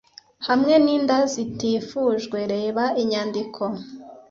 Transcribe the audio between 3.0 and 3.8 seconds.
inyandiko